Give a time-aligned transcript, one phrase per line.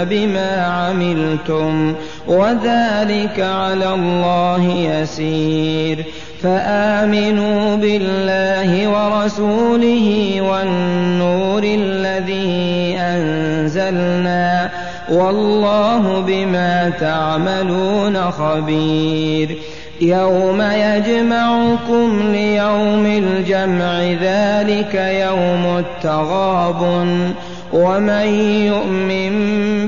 [0.09, 1.95] بما عملتم
[2.27, 6.05] وذلك على الله يسير
[6.43, 14.69] فامنوا بالله ورسوله والنور الذي انزلنا
[15.09, 19.57] والله بما تعملون خبير
[20.01, 27.33] يوم يجمعكم ليوم الجمع ذلك يوم التغابن
[27.73, 28.27] ومن
[28.65, 29.31] يؤمن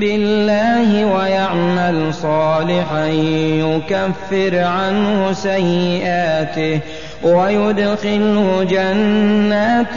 [0.00, 6.80] بالله ويعمل صالحا يكفر عنه سيئاته
[7.22, 9.94] ويدخله جنات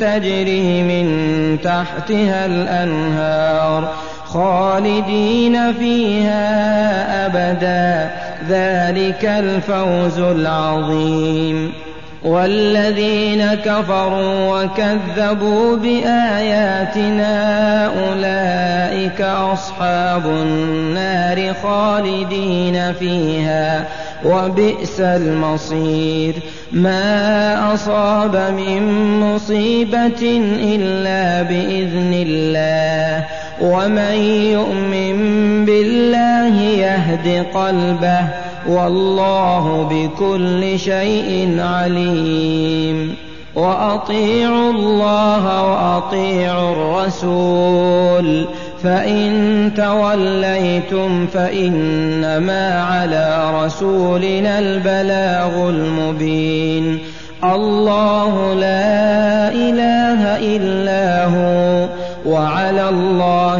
[0.00, 3.92] تجري من تحتها الأنهار
[4.24, 6.46] خالدين فيها
[7.26, 8.10] أبدا
[8.48, 11.72] ذلك الفوز العظيم.
[12.24, 17.34] والذين كفروا وكذبوا بآياتنا
[17.86, 23.84] أولئك أصحاب النار خالدين فيها
[24.24, 26.34] وبئس المصير.
[26.72, 28.82] ما أصاب من
[29.20, 33.26] مصيبة إلا بإذن الله.
[33.62, 34.14] ومن
[34.52, 35.16] يؤمن
[35.64, 38.24] بالله يهد قلبه
[38.68, 43.14] والله بكل شيء عليم
[43.54, 48.44] واطيعوا الله واطيعوا الرسول
[48.82, 56.98] فان توليتم فانما على رسولنا البلاغ المبين
[57.44, 61.88] الله لا اله الا هو
[62.26, 63.41] وعلى الله